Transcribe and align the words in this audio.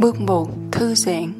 Bước 0.00 0.20
một, 0.20 0.48
thư 0.72 0.94
giãn. 0.94 1.32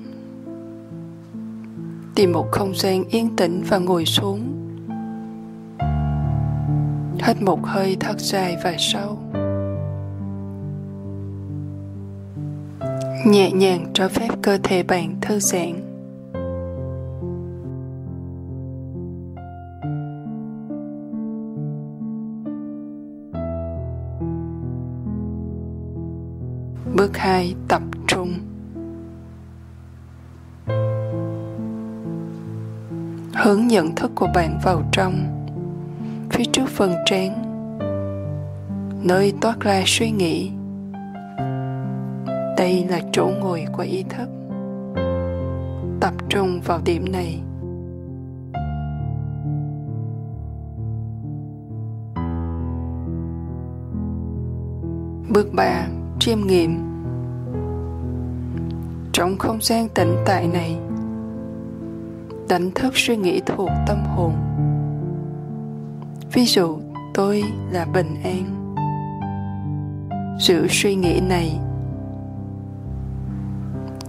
Tìm 2.15 2.33
một 2.33 2.47
không 2.51 2.75
gian 2.75 3.05
yên 3.05 3.37
tĩnh 3.37 3.63
và 3.69 3.79
ngồi 3.79 4.05
xuống. 4.05 4.41
Hít 7.27 7.43
một 7.43 7.61
hơi 7.65 7.97
thật 8.01 8.15
dài 8.19 8.57
và 8.65 8.75
sâu. 8.79 9.19
Nhẹ 13.27 13.51
nhàng 13.53 13.91
cho 13.95 14.09
phép 14.09 14.29
cơ 14.43 14.59
thể 14.63 14.83
bạn 14.83 15.15
thư 15.21 15.39
giãn. 15.39 15.88
Bước 26.95 27.17
2. 27.17 27.55
Tập 27.69 27.83
trung 28.07 28.39
Hướng 33.35 33.67
nhận 33.67 33.95
thức 33.95 34.11
của 34.15 34.29
bạn 34.35 34.59
vào 34.65 34.83
trong, 34.93 35.15
Phía 36.31 36.45
trước 36.53 36.69
phần 36.69 36.95
trán, 37.07 37.45
Nơi 39.03 39.33
toát 39.41 39.61
ra 39.61 39.83
suy 39.87 40.11
nghĩ 40.11 40.51
Đây 42.57 42.87
là 42.89 43.01
chỗ 43.13 43.31
ngồi 43.41 43.65
của 43.73 43.83
ý 43.83 44.05
thức 44.09 44.29
Tập 46.01 46.15
trung 46.29 46.61
vào 46.65 46.81
điểm 46.85 47.13
này 47.13 47.41
Bước 55.29 55.49
3. 55.53 55.87
Chiêm 56.21 56.47
nghiệm. 56.47 56.79
Trong 59.13 59.39
không 59.39 59.59
gian 59.63 59.89
tĩnh 59.89 60.17
tại 60.27 60.49
này, 60.49 60.77
Đánh 62.49 62.71
thức 62.71 62.93
suy 62.97 63.17
nghĩ 63.17 63.41
thuộc 63.47 63.71
tâm 63.87 63.99
hồn. 64.05 64.33
Ví 66.33 66.45
dụ, 66.47 66.79
tôi 67.15 67.43
là 67.71 67.85
bình 67.85 68.15
an. 68.25 68.75
Sự 70.41 70.67
suy 70.71 70.95
nghĩ 70.95 71.21
này, 71.21 71.61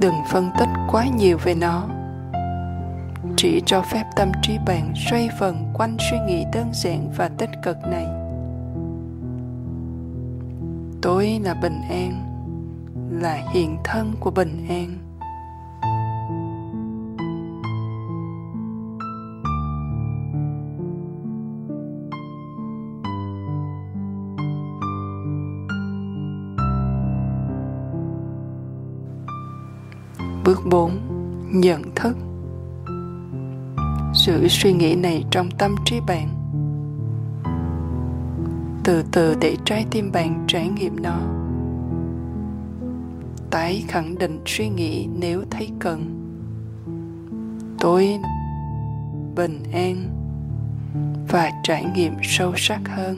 Đừng 0.01 0.15
phân 0.29 0.49
tích 0.59 0.69
quá 0.91 1.05
nhiều 1.17 1.37
về 1.43 1.55
nó. 1.55 1.87
Chỉ 3.37 3.61
cho 3.65 3.81
phép 3.81 4.03
tâm 4.15 4.31
trí 4.41 4.57
bạn 4.67 4.93
xoay 5.09 5.29
vần 5.39 5.73
quanh 5.73 5.97
suy 6.09 6.17
nghĩ 6.27 6.45
đơn 6.53 6.69
giản 6.73 7.11
và 7.17 7.29
tích 7.37 7.49
cực 7.63 7.77
này 7.87 8.18
tôi 11.01 11.39
là 11.43 11.53
bình 11.53 11.81
an, 11.89 12.25
là 13.21 13.39
hiện 13.53 13.77
thân 13.83 14.13
của 14.19 14.31
bình 14.31 14.65
an 14.69 14.97
Bước 30.45 30.61
4. 30.65 30.91
Nhận 31.53 31.81
thức 31.95 32.17
sự 34.13 34.47
suy 34.47 34.73
nghĩ 34.73 34.95
này 34.95 35.25
trong 35.31 35.49
tâm 35.51 35.75
trí 35.85 35.99
bạn 36.07 36.38
từ 38.89 39.03
từ 39.11 39.35
để 39.41 39.55
trái 39.65 39.85
tim 39.91 40.11
bạn 40.11 40.45
trải 40.47 40.67
nghiệm 40.67 40.95
nó. 41.01 41.19
Tái 43.51 43.83
khẳng 43.87 44.17
định 44.17 44.39
suy 44.45 44.69
nghĩ 44.69 45.07
nếu 45.19 45.43
thấy 45.49 45.69
cần. 45.79 46.05
Tôi 47.79 48.19
bình 49.35 49.63
an 49.73 49.95
và 51.27 51.51
trải 51.63 51.85
nghiệm 51.95 52.13
sâu 52.23 52.53
sắc 52.55 52.79
hơn. 52.85 53.17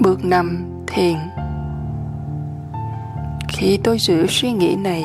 Bước 0.00 0.24
năm, 0.24 0.64
thiền. 0.86 1.16
Khi 3.48 3.78
tôi 3.84 3.98
giữ 3.98 4.26
suy 4.28 4.52
nghĩ 4.52 4.76
này 4.76 5.04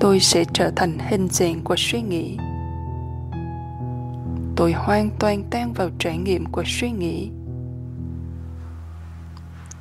tôi 0.00 0.20
sẽ 0.20 0.44
trở 0.52 0.70
thành 0.76 0.98
hình 0.98 1.28
dạng 1.28 1.60
của 1.64 1.74
suy 1.78 2.00
nghĩ. 2.00 2.36
Tôi 4.56 4.72
hoàn 4.72 5.10
toàn 5.18 5.42
tan 5.50 5.72
vào 5.72 5.90
trải 5.98 6.18
nghiệm 6.18 6.46
của 6.46 6.62
suy 6.66 6.90
nghĩ. 6.90 7.30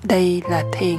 Đây 0.03 0.41
là 0.49 0.63
thiền. 0.73 0.97